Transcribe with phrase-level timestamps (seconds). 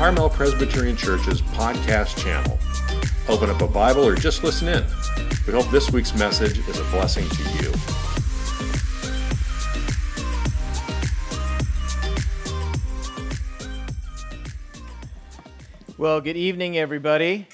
[0.00, 2.58] Carmel Presbyterian Church's podcast channel.
[3.28, 4.82] Open up a Bible or just listen in.
[5.46, 7.70] We hope this week's message is a blessing to you.
[15.98, 17.46] Well, good evening, everybody.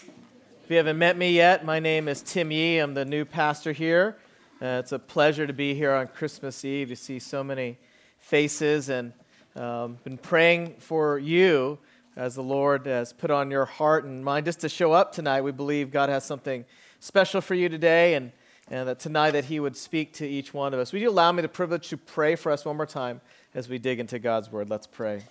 [0.62, 2.78] If you haven't met me yet, my name is Tim Yee.
[2.78, 4.18] I'm the new pastor here.
[4.62, 7.76] Uh, it's a pleasure to be here on Christmas Eve to see so many
[8.20, 9.14] faces and
[9.56, 11.80] um, been praying for you
[12.16, 15.42] as the Lord has put on your heart and mind just to show up tonight.
[15.42, 16.64] We believe God has something
[16.98, 18.32] special for you today and,
[18.70, 20.92] and that tonight that He would speak to each one of us.
[20.92, 23.20] Would you allow me the privilege to pray for us one more time
[23.54, 24.70] as we dig into God's Word?
[24.70, 25.24] Let's pray.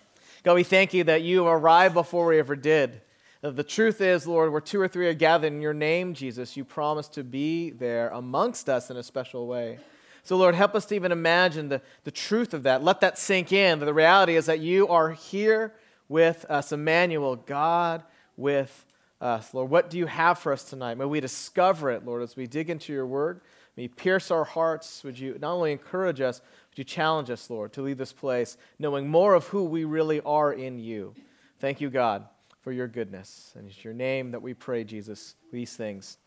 [0.44, 3.02] God, we thank you that you arrived before we ever did.
[3.41, 6.63] The truth is, Lord, where two or three are gathered in your name, Jesus, you
[6.63, 9.80] promise to be there amongst us in a special way.
[10.23, 12.83] So, Lord, help us to even imagine the, the truth of that.
[12.83, 13.80] Let that sink in.
[13.80, 15.73] The reality is that you are here
[16.08, 18.03] with us, Emmanuel, God
[18.38, 18.86] with
[19.22, 19.53] us.
[19.53, 20.98] Lord, what do you have for us tonight?
[20.98, 23.42] May we discover it, Lord, as we dig into your word.
[23.75, 25.03] May you pierce our hearts.
[25.03, 28.58] Would you not only encourage us, but you challenge us, Lord, to leave this place
[28.80, 31.14] knowing more of who we really are in you?
[31.59, 32.26] Thank you, God,
[32.61, 33.53] for your goodness.
[33.56, 36.17] And it's your name that we pray, Jesus, these things.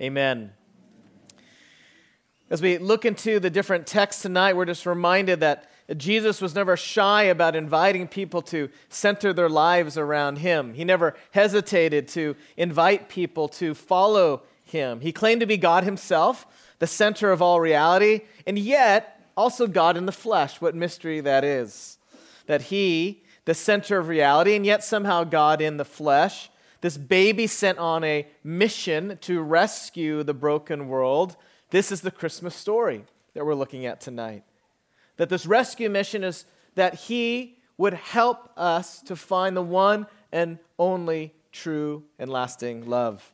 [0.00, 0.52] Amen.
[2.50, 6.76] As we look into the different texts tonight, we're just reminded that Jesus was never
[6.76, 10.74] shy about inviting people to center their lives around him.
[10.74, 15.00] He never hesitated to invite people to follow him.
[15.00, 16.46] He claimed to be God himself,
[16.78, 20.60] the center of all reality, and yet also God in the flesh.
[20.60, 21.98] What mystery that is.
[22.46, 27.46] That he, the center of reality, and yet somehow God in the flesh, this baby
[27.46, 31.36] sent on a mission to rescue the broken world
[31.70, 34.42] this is the Christmas story that we're looking at tonight.
[35.20, 40.58] That this rescue mission is that He would help us to find the one and
[40.78, 43.30] only true and lasting love.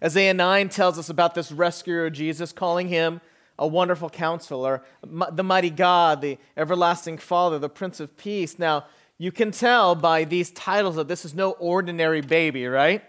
[0.00, 3.20] Isaiah 9 tells us about this rescuer Jesus, calling him
[3.58, 8.56] a wonderful counselor, the mighty God, the everlasting Father, the Prince of Peace.
[8.56, 8.84] Now,
[9.18, 13.02] you can tell by these titles that this is no ordinary baby, right?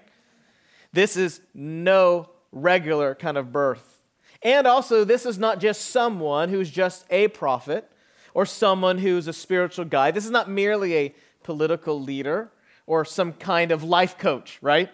[0.92, 4.02] This is no regular kind of birth.
[4.42, 7.88] And also, this is not just someone who's just a prophet
[8.38, 10.14] or someone who's a spiritual guide.
[10.14, 12.52] This is not merely a political leader
[12.86, 14.92] or some kind of life coach, right?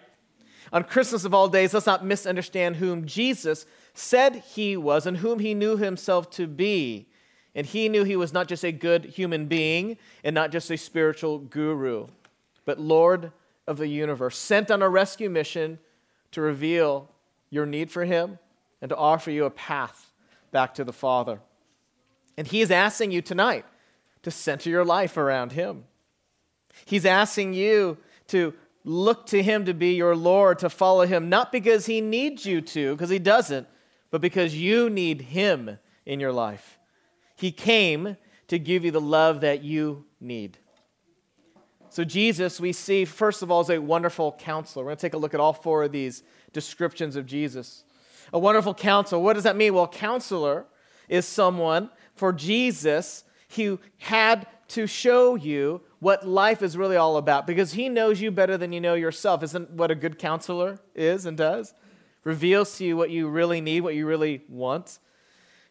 [0.72, 5.40] On Christmas of all days, let's not misunderstand whom Jesus said he was and whom
[5.40, 7.06] he knew himself to be.
[7.54, 10.78] And he knew he was not just a good human being and not just a
[10.78, 12.06] spiritual guru,
[12.64, 13.30] but Lord
[13.66, 15.78] of the universe, sent on a rescue mission
[16.30, 17.10] to reveal
[17.50, 18.38] your need for him
[18.80, 20.12] and to offer you a path
[20.50, 21.40] back to the Father.
[22.36, 23.64] And He is asking you tonight
[24.22, 25.84] to center your life around Him.
[26.84, 31.52] He's asking you to look to Him to be your Lord, to follow Him, not
[31.52, 33.66] because He needs you to, because He doesn't,
[34.10, 36.78] but because you need Him in your life.
[37.36, 38.16] He came
[38.48, 40.58] to give you the love that you need.
[41.88, 44.84] So, Jesus, we see, first of all, is a wonderful counselor.
[44.84, 47.84] We're going to take a look at all four of these descriptions of Jesus
[48.32, 49.22] a wonderful counselor.
[49.22, 49.74] What does that mean?
[49.74, 50.66] Well, counselor
[51.08, 53.24] is someone for Jesus
[53.56, 58.30] who had to show you what life is really all about because he knows you
[58.30, 59.42] better than you know yourself.
[59.42, 61.74] Isn't what a good counselor is and does?
[62.24, 64.98] Reveals to you what you really need, what you really want.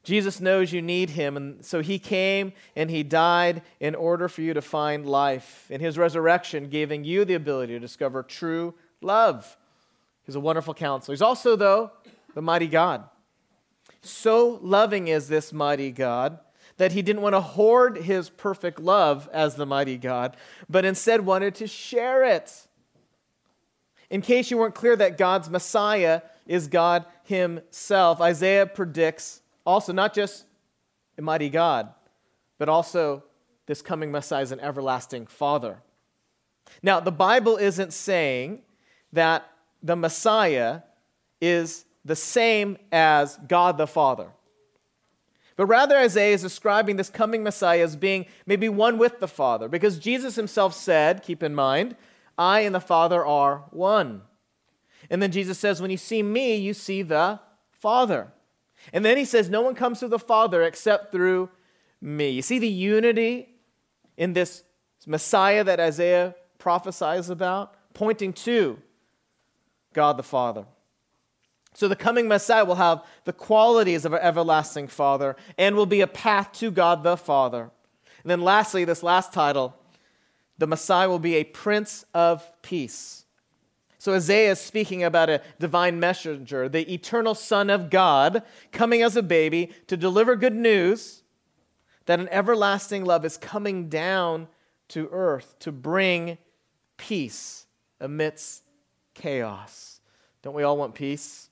[0.04, 4.42] Jesus knows you need him, and so he came and he died in order for
[4.42, 5.66] you to find life.
[5.72, 9.58] In his resurrection, giving you the ability to discover true love.
[10.26, 11.14] He's a wonderful counselor.
[11.14, 11.92] He's also, though,
[12.36, 13.06] the mighty God.
[14.04, 16.40] So loving is this mighty God
[16.78, 20.36] that he didn't want to hoard his perfect love as the mighty God,
[20.70, 22.68] but instead wanted to share it.
[24.10, 30.14] In case you weren't clear that God's Messiah is God himself, Isaiah predicts also not
[30.14, 30.46] just
[31.18, 31.94] a mighty God,
[32.58, 33.24] but also
[33.66, 35.78] this coming Messiah is an everlasting Father.
[36.82, 38.64] Now, the Bible isn't saying
[39.14, 39.50] that
[39.82, 40.82] the Messiah
[41.40, 44.30] is the same as God the Father.
[45.56, 49.68] But rather, Isaiah is describing this coming Messiah as being maybe one with the Father,
[49.68, 51.96] because Jesus himself said, keep in mind,
[52.38, 54.24] I and the Father are one.
[55.10, 57.40] And then Jesus says, When you see me, you see the
[57.72, 58.32] Father.
[58.92, 61.50] And then he says, No one comes to the Father except through
[62.02, 62.30] me.
[62.30, 63.50] You see the unity
[64.18, 64.64] in this
[65.06, 68.80] Messiah that Isaiah prophesies about, pointing to
[69.94, 70.66] God the Father.
[71.74, 76.02] So the coming Messiah will have the qualities of our everlasting Father and will be
[76.02, 77.72] a path to God the Father.
[78.22, 79.76] And then lastly, this last title
[80.58, 83.26] the Messiah will be a prince of peace.
[83.98, 89.16] So Isaiah is speaking about a divine messenger, the eternal Son of God, coming as
[89.16, 91.24] a baby to deliver good news
[92.06, 94.48] that an everlasting love is coming down
[94.90, 96.38] to earth to bring
[96.98, 97.66] peace
[98.00, 98.64] amidst
[99.14, 100.02] chaos.
[100.42, 101.50] Don't we all want peace?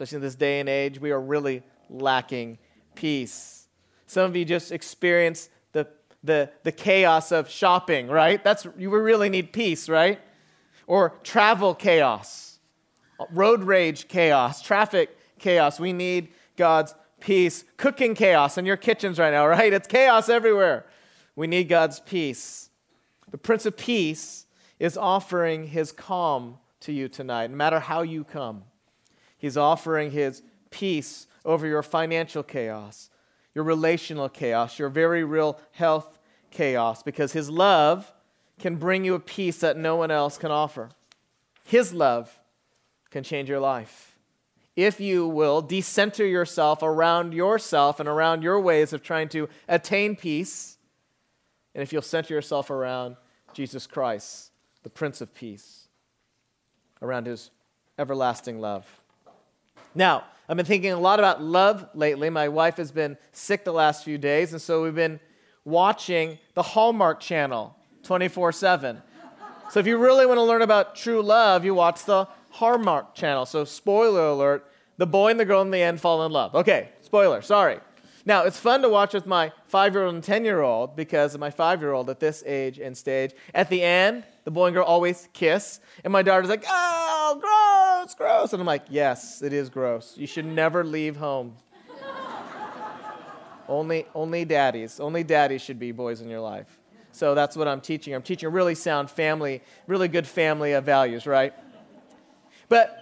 [0.00, 2.56] Especially in this day and age, we are really lacking
[2.94, 3.68] peace.
[4.06, 5.88] Some of you just experienced the,
[6.24, 8.42] the, the chaos of shopping, right?
[8.42, 10.18] That's you really need peace, right?
[10.86, 12.60] Or travel chaos,
[13.30, 15.78] road rage chaos, traffic chaos.
[15.78, 17.66] We need God's peace.
[17.76, 19.70] Cooking chaos in your kitchens right now, right?
[19.70, 20.86] It's chaos everywhere.
[21.36, 22.70] We need God's peace.
[23.30, 24.46] The Prince of Peace
[24.78, 28.62] is offering his calm to you tonight, no matter how you come.
[29.40, 33.10] He's offering his peace over your financial chaos,
[33.54, 36.18] your relational chaos, your very real health
[36.50, 38.12] chaos, because His love
[38.58, 40.90] can bring you a peace that no one else can offer.
[41.64, 42.38] His love
[43.10, 44.18] can change your life.
[44.76, 50.16] If you will decenter yourself around yourself and around your ways of trying to attain
[50.16, 50.78] peace,
[51.74, 53.16] and if you'll center yourself around
[53.52, 54.52] Jesus Christ,
[54.82, 55.88] the Prince of Peace,
[57.02, 57.50] around His
[57.98, 58.99] everlasting love.
[59.94, 62.30] Now, I've been thinking a lot about love lately.
[62.30, 65.20] My wife has been sick the last few days, and so we've been
[65.64, 69.02] watching the Hallmark Channel 24 7.
[69.70, 73.46] So if you really want to learn about true love, you watch the Hallmark Channel.
[73.46, 74.66] So, spoiler alert
[74.96, 76.54] the boy and the girl in the end fall in love.
[76.54, 77.78] Okay, spoiler, sorry.
[78.26, 81.38] Now, it's fun to watch with my five year old and 10 year old because
[81.38, 84.74] my five year old at this age and stage, at the end, the boy and
[84.74, 85.80] girl always kiss.
[86.04, 86.99] And my daughter's like, ah,
[87.36, 88.52] gross, gross.
[88.52, 90.14] And I'm like, yes, it is gross.
[90.16, 91.54] You should never leave home.
[93.68, 96.80] only, only daddies, only daddies should be boys in your life.
[97.12, 98.14] So that's what I'm teaching.
[98.14, 101.52] I'm teaching a really sound family, really good family of values, right?
[102.68, 102.96] But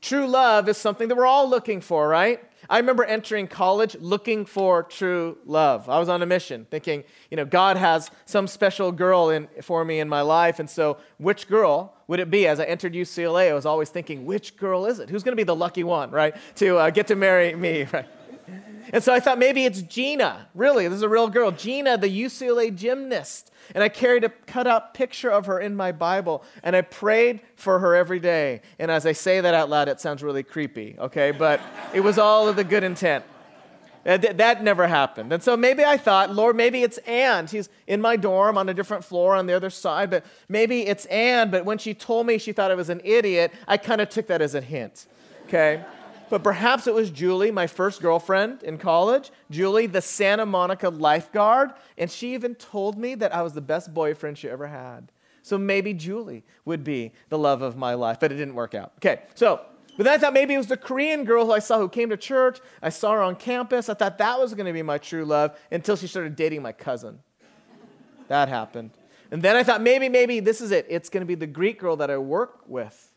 [0.00, 2.40] true love is something that we're all looking for, right?
[2.70, 5.88] I remember entering college looking for true love.
[5.88, 9.84] I was on a mission, thinking, you know, God has some special girl in, for
[9.84, 10.58] me in my life.
[10.58, 12.46] And so, which girl would it be?
[12.46, 15.08] As I entered UCLA, I was always thinking, which girl is it?
[15.08, 16.36] Who's going to be the lucky one, right?
[16.56, 18.06] To uh, get to marry me, right?
[18.92, 20.48] And so I thought maybe it's Gina.
[20.54, 21.50] Really, this is a real girl.
[21.50, 23.50] Gina, the UCLA gymnast.
[23.74, 27.40] And I carried a cut out picture of her in my Bible, and I prayed
[27.56, 28.62] for her every day.
[28.78, 31.32] And as I say that out loud, it sounds really creepy, okay?
[31.32, 31.60] But
[31.92, 33.24] it was all of the good intent.
[34.06, 35.32] Uh, that, that never happened.
[35.34, 37.46] And so maybe I thought, Lord, maybe it's Anne.
[37.46, 41.04] She's in my dorm on a different floor on the other side, but maybe it's
[41.06, 41.50] Anne.
[41.50, 44.28] But when she told me she thought I was an idiot, I kind of took
[44.28, 45.06] that as a hint,
[45.46, 45.84] okay?
[46.30, 51.72] But perhaps it was Julie, my first girlfriend in college, Julie, the Santa Monica lifeguard,
[51.96, 55.10] and she even told me that I was the best boyfriend she ever had.
[55.42, 58.92] So maybe Julie would be the love of my life, but it didn't work out.
[58.98, 59.62] Okay, so,
[59.96, 62.10] but then I thought maybe it was the Korean girl who I saw who came
[62.10, 62.58] to church.
[62.82, 63.88] I saw her on campus.
[63.88, 66.72] I thought that was going to be my true love until she started dating my
[66.72, 67.20] cousin.
[68.28, 68.90] That happened.
[69.30, 70.86] And then I thought maybe, maybe this is it.
[70.88, 73.07] It's going to be the Greek girl that I work with.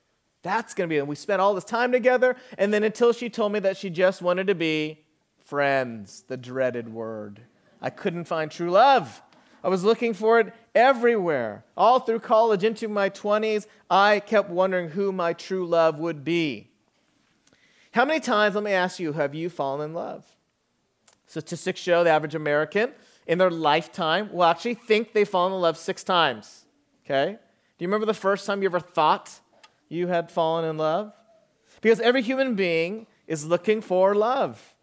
[0.43, 1.07] That's going to be it.
[1.07, 4.21] We spent all this time together, and then until she told me that she just
[4.21, 4.99] wanted to be
[5.39, 7.41] friends, the dreaded word.
[7.81, 9.21] I couldn't find true love.
[9.63, 11.63] I was looking for it everywhere.
[11.77, 16.69] All through college, into my 20s, I kept wondering who my true love would be.
[17.91, 20.25] How many times, let me ask you, have you fallen in love?
[21.27, 22.91] Statistics show the average American
[23.27, 26.65] in their lifetime will actually think they've fallen in love six times.
[27.05, 27.33] Okay?
[27.33, 29.40] Do you remember the first time you ever thought
[29.91, 31.13] you had fallen in love?
[31.81, 34.75] Because every human being is looking for love.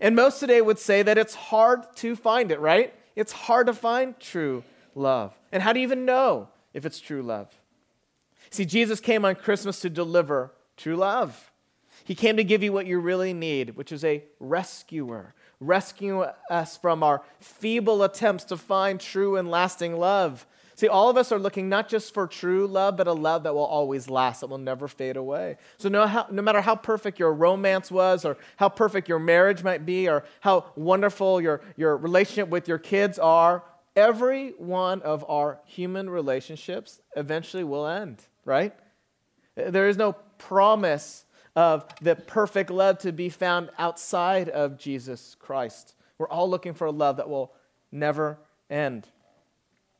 [0.00, 2.94] And most today would say that it's hard to find it, right?
[3.16, 5.32] It's hard to find true love.
[5.52, 7.48] And how do you even know if it's true love?
[8.50, 11.52] See, Jesus came on Christmas to deliver true love.
[12.04, 16.76] He came to give you what you really need, which is a rescuer, rescue us
[16.76, 20.46] from our feeble attempts to find true and lasting love.
[20.78, 23.52] See, all of us are looking not just for true love, but a love that
[23.52, 25.56] will always last, that will never fade away.
[25.76, 29.64] So, no, how, no matter how perfect your romance was, or how perfect your marriage
[29.64, 33.64] might be, or how wonderful your, your relationship with your kids are,
[33.96, 38.72] every one of our human relationships eventually will end, right?
[39.56, 41.24] There is no promise
[41.56, 45.96] of the perfect love to be found outside of Jesus Christ.
[46.18, 47.52] We're all looking for a love that will
[47.90, 48.38] never
[48.70, 49.08] end.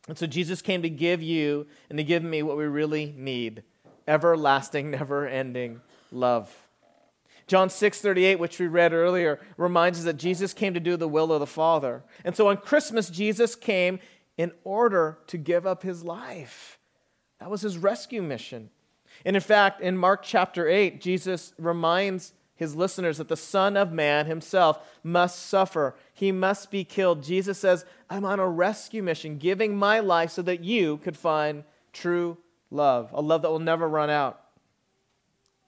[0.08, 3.62] And so Jesus came to give you and to give me what we really need
[4.08, 6.54] everlasting, never ending love.
[7.46, 11.08] John 6 38, which we read earlier, reminds us that Jesus came to do the
[11.08, 12.02] will of the Father.
[12.24, 14.00] And so on Christmas, Jesus came
[14.36, 16.78] in order to give up his life.
[17.40, 18.70] That was his rescue mission.
[19.24, 23.92] And in fact, in Mark chapter 8, Jesus reminds his listeners that the Son of
[23.92, 25.94] Man himself must suffer.
[26.12, 27.22] He must be killed.
[27.22, 31.62] Jesus says, I'm on a rescue mission, giving my life so that you could find
[31.92, 32.36] true
[32.70, 34.40] love, a love that will never run out.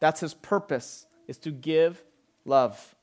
[0.01, 2.03] That's his purpose, is to give
[2.45, 2.97] love.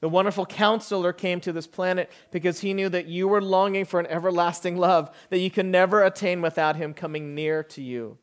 [0.00, 3.98] The wonderful counselor came to this planet because he knew that you were longing for
[3.98, 8.18] an everlasting love that you can never attain without him coming near to you.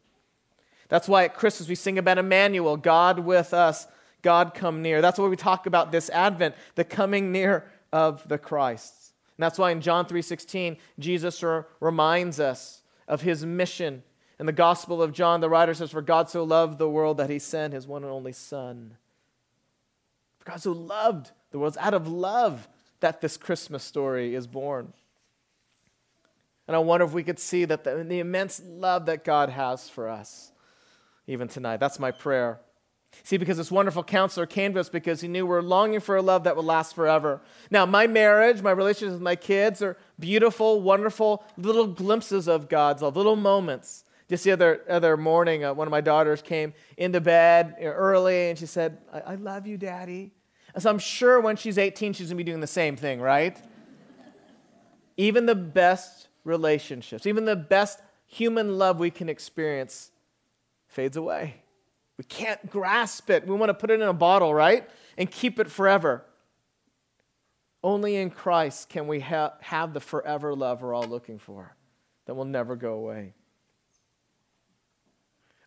[0.90, 3.88] That's why at Christmas we sing about Emmanuel, God with us,
[4.22, 5.02] God come near.
[5.02, 9.14] That's why we talk about this Advent, the coming near of the Christ.
[9.38, 11.44] And that's why in John 3:16 Jesus
[11.80, 14.04] reminds us of his mission.
[14.40, 17.30] In the Gospel of John, the writer says, For God so loved the world that
[17.30, 18.96] he sent his one and only Son.
[20.40, 21.74] For God so loved the world.
[21.74, 22.70] It's out of love
[23.02, 24.94] that this Christmas story is born.
[26.68, 29.90] And I wonder if we could see that the, the immense love that God has
[29.90, 30.52] for us,
[31.28, 31.78] even tonight.
[31.78, 32.60] That's my prayer.
[33.24, 36.16] See, because this wonderful counselor came to us because he knew we we're longing for
[36.16, 37.42] a love that would last forever.
[37.70, 43.02] Now, my marriage, my relationships with my kids are beautiful, wonderful little glimpses of God's
[43.02, 44.04] love, little moments.
[44.30, 48.60] Just the other, other morning, uh, one of my daughters came into bed early and
[48.60, 50.32] she said, I, I love you, Daddy.
[50.74, 53.20] And so I'm sure when she's 18, she's going to be doing the same thing,
[53.20, 53.58] right?
[55.20, 60.12] even the best relationships, even the best human love we can experience
[60.88, 61.56] fades away.
[62.20, 63.48] We can't grasp it.
[63.48, 64.90] We want to put it in a bottle, right?
[65.18, 66.26] And keep it forever.
[67.82, 71.78] Only in Christ can we ha- have the forever love we're all looking for
[72.26, 73.36] that will never go away.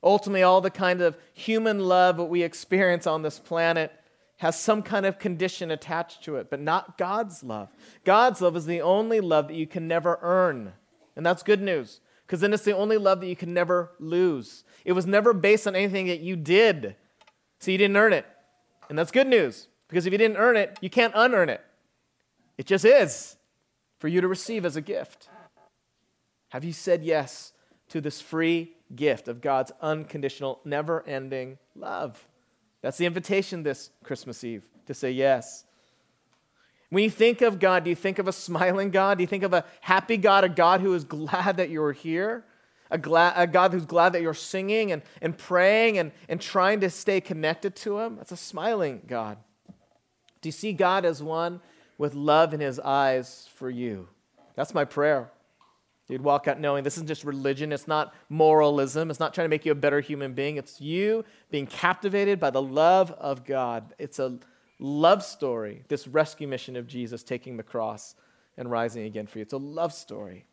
[0.03, 3.91] Ultimately, all the kind of human love that we experience on this planet
[4.37, 7.71] has some kind of condition attached to it, but not God's love.
[8.05, 10.75] God's love is the only love that you can never earn.
[11.17, 14.65] And that's good news, because then it's the only love that you can never lose.
[14.85, 16.97] It was never based on anything that you did,
[17.59, 18.27] so you didn't earn it.
[18.89, 21.61] And that's good news, because if you didn't earn it, you can't unearn it.
[22.59, 23.37] It just is
[23.99, 25.29] for you to receive as a gift.
[26.51, 27.53] Have you said yes
[27.89, 32.27] to this free gift of God's unconditional, never ending love?
[32.83, 35.65] That's the invitation this Christmas Eve to say yes.
[36.91, 39.17] When you think of God, do you think of a smiling God?
[39.17, 42.45] Do you think of a happy God, a God who is glad that you're here?
[42.93, 46.91] A, a God who's glad that you're singing and, and praying and, and trying to
[46.91, 48.17] stay connected to Him?
[48.17, 49.39] That's a smiling God.
[50.41, 51.61] Do you see God as one
[51.99, 54.09] with love in His eyes for you?
[54.55, 55.31] That's my prayer.
[56.09, 59.49] You'd walk out knowing this isn't just religion, it's not moralism, it's not trying to
[59.49, 60.59] make you a better human being.
[60.59, 63.95] It's you being captivated by the love of God.
[63.99, 64.39] It's a
[64.79, 68.15] love story, this rescue mission of Jesus taking the cross
[68.59, 69.43] and rising again for you.
[69.43, 70.45] It's a love story.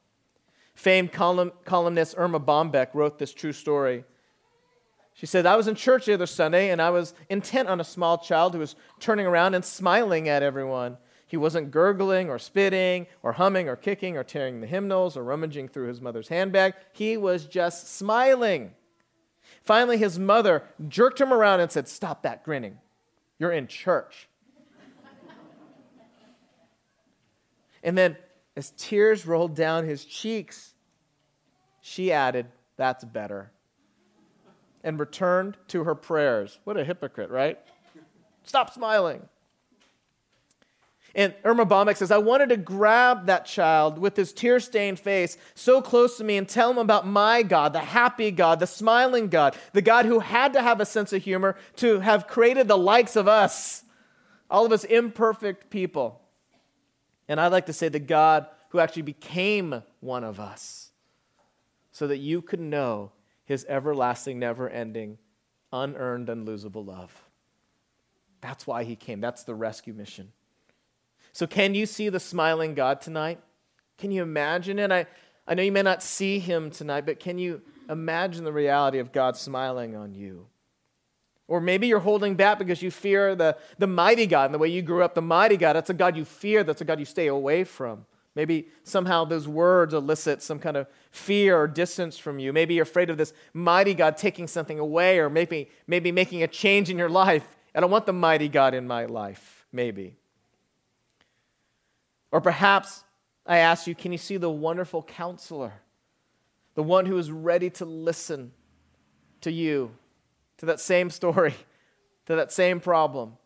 [0.80, 4.06] Famed column, columnist Erma Bombeck wrote this true story.
[5.14, 7.84] She said, I was in church the other Sunday and I was intent on a
[7.84, 10.96] small child who was turning around and smiling at everyone.
[11.28, 15.68] He wasn't gurgling or spitting or humming or kicking or tearing the hymnals or rummaging
[15.68, 16.76] through his mother's handbag.
[16.94, 18.72] He was just smiling.
[19.66, 22.78] Finally, his mother jerked him around and said, Stop that grinning.
[23.38, 24.30] You're in church.
[27.84, 28.16] and then,
[28.60, 30.74] as tears rolled down his cheeks,
[31.80, 33.52] she added, That's better.
[34.84, 36.60] And returned to her prayers.
[36.66, 37.58] What a hypocrite, right?
[38.44, 39.22] Stop smiling.
[41.16, 45.38] And Erma Bombeck says, I wanted to grab that child with his tear stained face
[45.56, 49.30] so close to me and tell him about my God, the happy God, the smiling
[49.30, 52.78] God, the God who had to have a sense of humor to have created the
[52.78, 53.84] likes of us,
[54.52, 56.22] all of us imperfect people.
[57.30, 60.92] And I'd like to say the God who actually became one of us
[61.92, 63.12] so that you could know
[63.46, 65.20] his everlasting, never ending,
[65.72, 67.24] unearned, unlosable love.
[68.42, 69.22] That's why he came.
[69.22, 70.32] That's the rescue mission.
[71.32, 73.40] So, can you see the smiling God tonight?
[73.98, 74.92] Can you imagine it?
[74.92, 75.06] I,
[75.48, 79.12] I know you may not see him tonight, but can you imagine the reality of
[79.12, 80.48] God smiling on you?
[81.50, 84.68] Or maybe you're holding back because you fear the, the mighty God and the way
[84.68, 85.74] you grew up, the mighty God.
[85.74, 88.06] That's a God you fear, that's a God you stay away from.
[88.36, 92.54] Maybe somehow those words elicit some kind of fear or distance from you.
[92.54, 96.48] Maybe you're afraid of this mighty God taking something away or maybe, maybe making a
[96.48, 97.44] change in your life.
[97.74, 100.16] I don't want the mighty God in my life, maybe.
[102.32, 103.04] Or perhaps
[103.44, 105.74] I ask you, can you see the wonderful counselor?
[106.76, 108.52] The one who is ready to listen
[109.42, 109.92] to you,
[110.60, 111.56] to that same story,
[112.28, 113.38] to that same problem,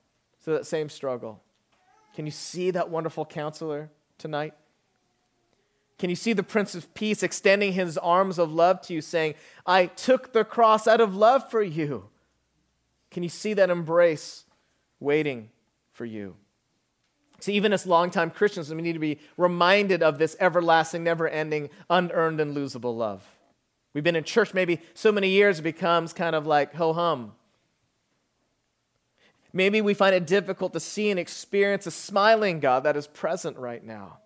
[0.43, 1.41] to that same struggle.
[2.15, 4.53] Can you see that wonderful counselor tonight?
[5.97, 9.35] Can you see the Prince of Peace extending his arms of love to you, saying,
[9.65, 12.09] I took the cross out of love for you?
[13.09, 14.45] Can you see that embrace
[14.99, 15.49] waiting
[15.93, 16.35] for you?
[17.39, 21.69] See, even as longtime Christians, we need to be reminded of this everlasting, never ending,
[21.89, 23.23] unearned, and losable love.
[23.93, 27.33] We've been in church maybe so many years, it becomes kind of like ho hum.
[29.53, 33.55] Maybe we find it difficult to see and experience a smiling God that is present
[33.57, 34.17] right now.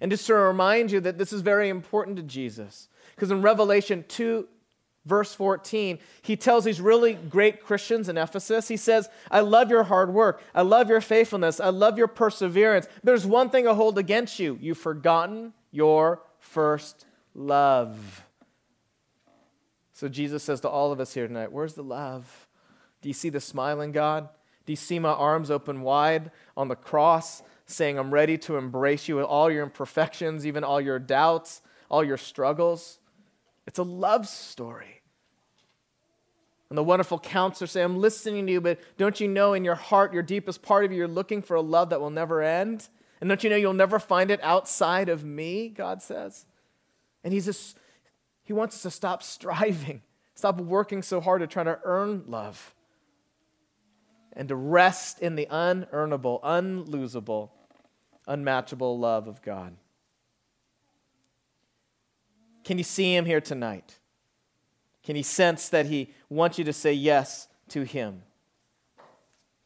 [0.00, 2.88] And just to remind you that this is very important to Jesus.
[3.14, 4.48] Because in Revelation 2,
[5.04, 9.82] verse 14, he tells these really great Christians in Ephesus, he says, I love your
[9.82, 10.42] hard work.
[10.54, 11.60] I love your faithfulness.
[11.60, 12.88] I love your perseverance.
[13.04, 18.24] There's one thing I hold against you you've forgotten your first love.
[20.00, 22.48] So Jesus says to all of us here tonight, Where's the love?
[23.02, 24.30] Do you see the smiling God?
[24.64, 29.08] Do you see my arms open wide on the cross, saying, I'm ready to embrace
[29.08, 32.98] you with all your imperfections, even all your doubts, all your struggles?
[33.66, 35.02] It's a love story.
[36.70, 39.74] And the wonderful counselor say, I'm listening to you, but don't you know in your
[39.74, 42.88] heart, your deepest part of you, you're looking for a love that will never end?
[43.20, 46.46] And don't you know you'll never find it outside of me, God says?
[47.22, 47.76] And he's just,
[48.50, 50.02] he wants us to stop striving,
[50.34, 52.74] stop working so hard to try to earn love
[54.32, 57.50] and to rest in the unearnable, unlosable,
[58.26, 59.76] unmatchable love of God.
[62.64, 64.00] Can you see him here tonight?
[65.04, 68.20] Can you sense that he wants you to say yes to him?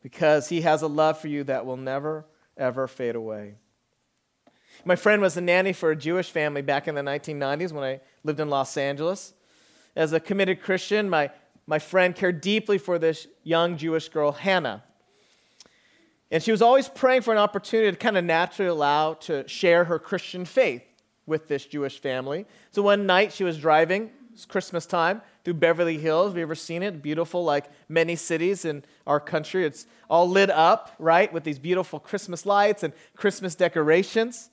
[0.03, 3.55] Because he has a love for you that will never, ever fade away.
[4.85, 8.01] My friend was a nanny for a Jewish family back in the 1990s when I
[8.23, 9.35] lived in Los Angeles.
[9.97, 11.31] As a committed Christian, my
[11.67, 14.83] my friend cared deeply for this young Jewish girl, Hannah.
[16.31, 19.85] And she was always praying for an opportunity to kind of naturally allow to share
[19.85, 20.83] her Christian faith
[21.27, 22.45] with this Jewish family.
[22.71, 26.31] So one night she was driving, it's Christmas time, through Beverly Hills.
[26.31, 27.03] Have you ever seen it?
[27.03, 29.65] Beautiful, like many cities in our country.
[29.65, 34.51] It's all lit up, right, with these beautiful Christmas lights and Christmas decorations.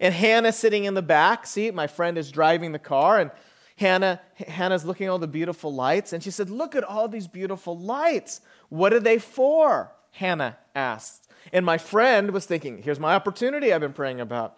[0.00, 1.74] And Hannah sitting in the back seat.
[1.74, 3.30] My friend is driving the car, and
[3.76, 7.28] Hannah, Hannah's looking at all the beautiful lights, and she said, Look at all these
[7.28, 8.40] beautiful lights.
[8.68, 9.92] What are they for?
[10.12, 11.28] Hannah asked.
[11.52, 14.56] And my friend was thinking, Here's my opportunity I've been praying about.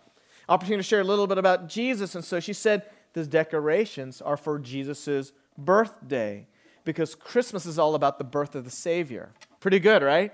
[0.49, 2.15] Opportunity to share a little bit about Jesus.
[2.15, 6.47] And so she said, These decorations are for Jesus' birthday
[6.85, 9.33] because Christmas is all about the birth of the Savior.
[9.61, 10.33] Pretty good, right?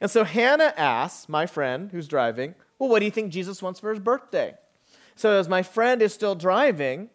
[0.00, 3.80] And so Hannah asks my friend who's driving, Well, what do you think Jesus wants
[3.80, 4.54] for his birthday?
[5.16, 7.10] So as my friend is still driving,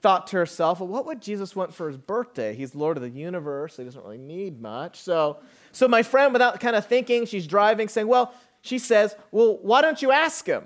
[0.00, 2.54] thought to herself, well, what would Jesus want for his birthday?
[2.54, 3.76] He's Lord of the universe.
[3.76, 5.00] He doesn't really need much.
[5.00, 5.38] So,
[5.72, 9.82] so my friend, without kind of thinking, she's driving, saying, well, she says, well, why
[9.82, 10.64] don't you ask him?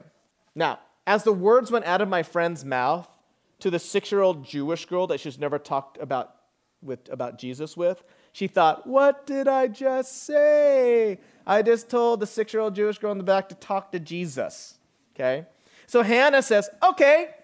[0.55, 3.09] Now, as the words went out of my friend's mouth
[3.61, 6.35] to the six-year-old Jewish girl that she's never talked about
[6.83, 11.19] with about Jesus with, she thought, what did I just say?
[11.47, 14.79] I just told the six-year-old Jewish girl in the back to talk to Jesus.
[15.15, 15.47] Okay?
[15.87, 17.35] So Hannah says, okay,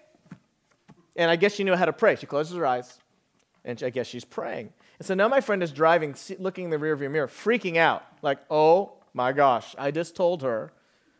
[1.15, 2.15] and I guess she knew how to pray.
[2.15, 2.97] She closes her eyes,
[3.63, 4.73] and I guess she's praying.
[4.97, 8.39] And so now my friend is driving, looking in the rearview mirror, freaking out, like,
[8.49, 10.73] oh my gosh, I just told her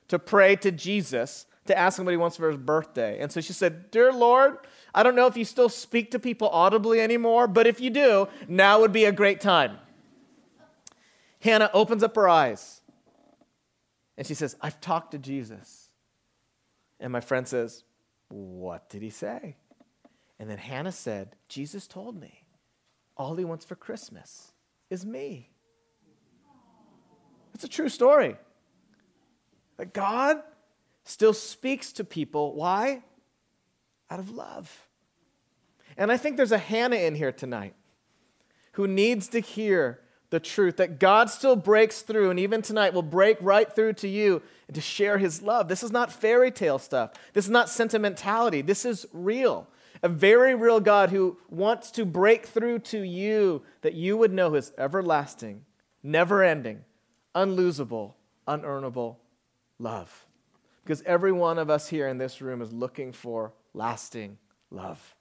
[0.07, 3.19] to pray to Jesus to ask he wants for his birthday.
[3.19, 4.57] And so she said, Dear Lord,
[4.93, 8.27] I don't know if you still speak to people audibly anymore, but if you do,
[8.47, 9.77] now would be a great time.
[11.39, 12.81] Hannah opens up her eyes
[14.17, 15.89] and she says, I've talked to Jesus.
[16.99, 17.83] And my friend says,
[18.27, 19.55] What did he say?
[20.39, 22.43] And then Hannah said, Jesus told me
[23.15, 24.53] all he wants for Christmas
[24.89, 25.49] is me.
[27.53, 28.37] It's a true story.
[29.77, 30.41] That God
[31.09, 32.55] still speaks to people.
[32.55, 33.03] Why?
[34.09, 34.87] Out of love.
[35.97, 37.75] And I think there's a Hannah in here tonight
[38.73, 43.01] who needs to hear the truth that God still breaks through, and even tonight will
[43.01, 45.67] break right through to you and to share his love.
[45.67, 49.67] This is not fairy tale stuff, this is not sentimentality, this is real
[50.01, 54.53] a very real God who wants to break through to you that you would know
[54.53, 55.65] his everlasting,
[56.03, 56.85] never ending,
[57.35, 58.13] unlosable,
[58.47, 59.17] unearnable
[59.77, 60.25] love.
[60.89, 64.39] Because every one of us here in this room is looking for lasting
[64.71, 65.15] love,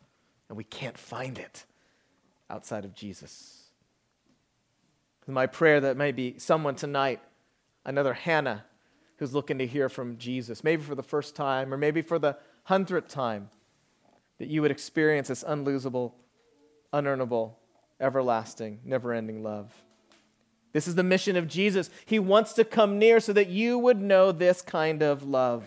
[0.49, 1.67] and we can't find it
[2.49, 3.65] outside of Jesus.
[5.27, 7.21] My prayer that maybe someone tonight,
[7.85, 8.65] another Hannah,
[9.19, 12.39] who's looking to hear from Jesus, maybe for the first time or maybe for the
[12.65, 13.51] hundredth time
[14.39, 16.13] that you would experience this unlosable,
[16.95, 17.57] unearnable,
[18.01, 19.71] everlasting, never ending love.
[20.73, 21.91] This is the mission of Jesus.
[22.05, 25.65] He wants to come near so that you would know this kind of love.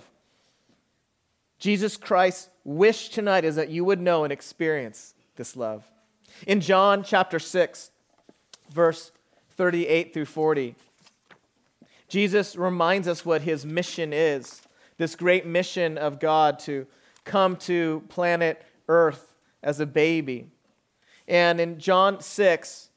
[1.60, 5.84] Jesus Christ's wish tonight is that you would know and experience this love.
[6.48, 7.92] In John chapter 6,
[8.72, 9.12] verse
[9.52, 10.76] 38 through 40,
[12.08, 14.62] Jesus reminds us what his mission is
[15.02, 16.86] this great mission of God to
[17.26, 19.34] come to planet Earth
[19.64, 20.46] as a baby.
[21.28, 22.90] And in John 6,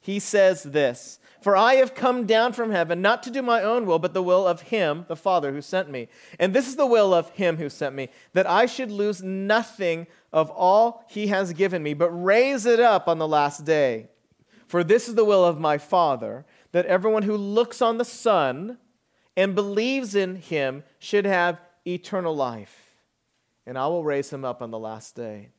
[0.00, 3.86] he says this For I have come down from heaven not to do my own
[3.86, 6.08] will, but the will of him, the Father, who sent me.
[6.40, 10.08] And this is the will of him who sent me, that I should lose nothing
[10.32, 14.08] of all he has given me, but raise it up on the last day.
[14.66, 18.78] For this is the will of my Father, that everyone who looks on the Son
[19.36, 22.90] and believes in him should have eternal life.
[23.64, 25.50] And I will raise him up on the last day.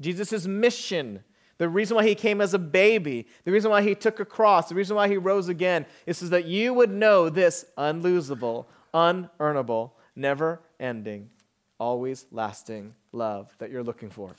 [0.00, 1.22] Jesus' mission,
[1.58, 4.68] the reason why he came as a baby, the reason why he took a cross,
[4.68, 9.92] the reason why he rose again, is so that you would know this unlosable, unearnable,
[10.14, 11.30] never ending,
[11.78, 14.34] always lasting love that you're looking for.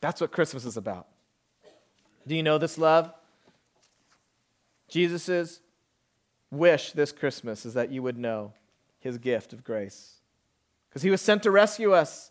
[0.00, 1.06] That's what Christmas is about.
[2.26, 3.12] Do you know this love?
[4.88, 5.60] Jesus'
[6.50, 8.52] wish this Christmas is that you would know
[9.00, 10.14] his gift of grace.
[10.88, 12.30] Because he was sent to rescue us.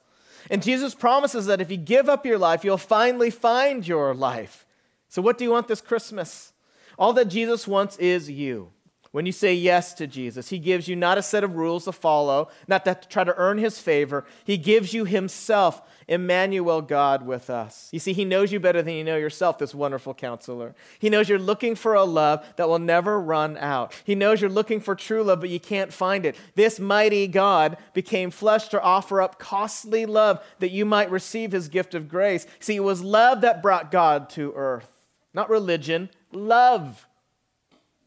[0.49, 4.65] And Jesus promises that if you give up your life, you'll finally find your life.
[5.09, 6.53] So, what do you want this Christmas?
[6.97, 8.71] All that Jesus wants is you.
[9.11, 11.91] When you say yes to Jesus, He gives you not a set of rules to
[11.91, 14.25] follow, not to try to earn His favor.
[14.43, 17.89] He gives you Himself, Emmanuel, God with us.
[17.91, 20.75] You see, He knows you better than you know yourself, this wonderful counselor.
[20.99, 23.93] He knows you're looking for a love that will never run out.
[24.03, 26.35] He knows you're looking for true love, but you can't find it.
[26.55, 31.69] This mighty God became flesh to offer up costly love that you might receive His
[31.69, 32.45] gift of grace.
[32.59, 34.89] See, it was love that brought God to earth,
[35.33, 37.06] not religion, love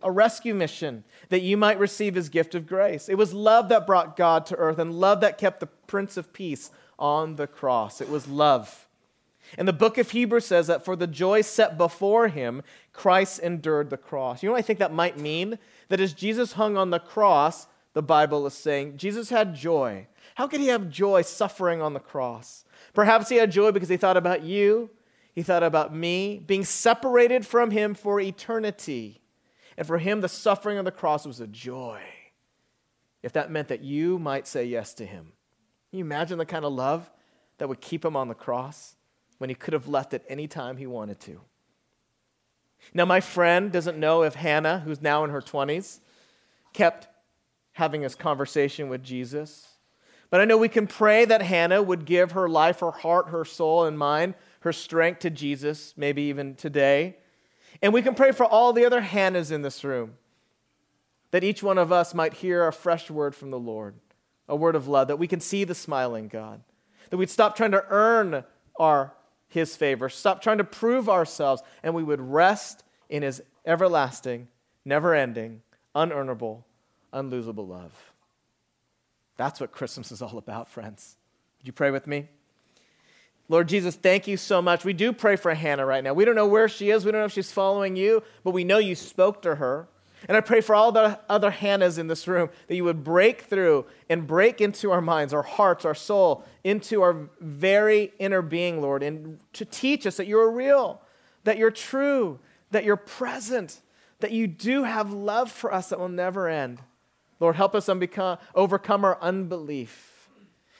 [0.02, 3.08] a rescue mission that you might receive his gift of grace.
[3.08, 6.32] It was love that brought God to earth and love that kept the Prince of
[6.32, 8.00] Peace on the cross.
[8.00, 8.86] It was love.
[9.58, 13.90] And the book of Hebrews says that for the joy set before him, Christ endured
[13.90, 14.42] the cross.
[14.42, 15.58] You know what I think that might mean?
[15.88, 20.06] That as Jesus hung on the cross, the Bible is saying, Jesus had joy.
[20.36, 22.64] How could he have joy suffering on the cross?
[22.94, 24.90] Perhaps he had joy because he thought about you,
[25.34, 29.19] he thought about me, being separated from him for eternity.
[29.80, 32.02] And for him, the suffering on the cross was a joy.
[33.22, 35.32] If that meant that you might say yes to him.
[35.88, 37.10] Can you imagine the kind of love
[37.56, 38.94] that would keep him on the cross
[39.38, 41.40] when he could have left at any time he wanted to?
[42.92, 46.00] Now, my friend doesn't know if Hannah, who's now in her 20s,
[46.74, 47.08] kept
[47.72, 49.66] having this conversation with Jesus.
[50.28, 53.46] But I know we can pray that Hannah would give her life, her heart, her
[53.46, 57.16] soul, and mind, her strength to Jesus, maybe even today.
[57.82, 60.14] And we can pray for all the other Hannahs in this room
[61.30, 63.94] that each one of us might hear a fresh word from the Lord,
[64.48, 66.60] a word of love, that we can see the smiling God,
[67.08, 68.44] that we'd stop trying to earn
[68.78, 69.12] our
[69.48, 74.46] his favor, stop trying to prove ourselves, and we would rest in his everlasting,
[74.84, 75.60] never ending,
[75.94, 76.62] unearnable,
[77.12, 77.92] unlosable love.
[79.36, 81.16] That's what Christmas is all about, friends.
[81.58, 82.28] Would you pray with me?
[83.50, 84.84] Lord Jesus, thank you so much.
[84.84, 86.14] We do pray for Hannah right now.
[86.14, 88.62] We don't know where she is, we don't know if she's following you, but we
[88.62, 89.88] know you spoke to her.
[90.28, 93.42] And I pray for all the other Hannahs in this room that you would break
[93.42, 98.80] through and break into our minds, our hearts, our soul, into our very inner being,
[98.80, 101.02] Lord, and to teach us that you're real,
[101.42, 102.38] that you're true,
[102.70, 103.80] that you're present,
[104.20, 106.82] that you do have love for us that will never end.
[107.40, 110.09] Lord, help us overcome our unbelief.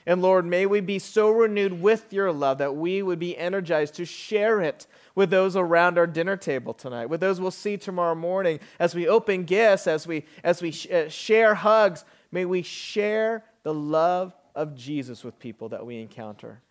[0.06, 3.94] And Lord, may we be so renewed with your love that we would be energized
[3.94, 8.14] to share it with those around our dinner table tonight, with those we'll see tomorrow
[8.14, 12.04] morning as we open gifts, as we, as we sh- uh, share hugs.
[12.32, 16.62] May we share the love of Jesus with people that we encounter.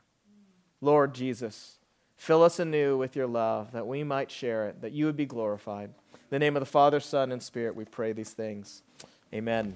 [0.82, 1.78] Lord Jesus,
[2.15, 5.26] fill us anew with your love that we might share it, that you would be
[5.26, 5.89] glorified.
[6.13, 8.82] In the name of the Father, Son, and Spirit, we pray these things.
[9.34, 9.76] Amen.